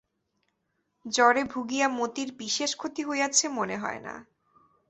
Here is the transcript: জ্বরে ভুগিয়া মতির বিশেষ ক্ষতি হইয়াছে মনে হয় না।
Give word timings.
জ্বরে 1.05 1.43
ভুগিয়া 1.43 1.87
মতির 1.89 2.29
বিশেষ 2.37 2.71
ক্ষতি 2.75 3.01
হইয়াছে 3.03 3.45
মনে 3.49 3.75
হয় 3.77 3.99
না। 3.99 4.15